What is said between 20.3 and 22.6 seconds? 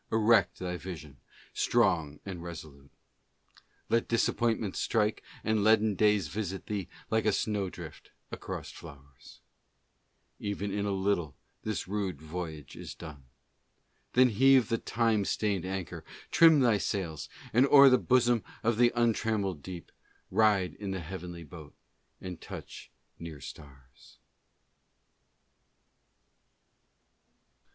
Ride in the heavenly boat and